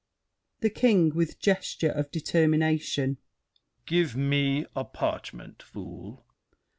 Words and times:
THE 0.61 0.71
KING 0.71 1.13
(with 1.13 1.37
gesture 1.39 1.91
of 1.91 2.09
determination). 2.09 3.19
Give 3.85 4.15
me 4.15 4.65
a 4.75 4.83
parchment, 4.83 5.61
fool. 5.61 6.25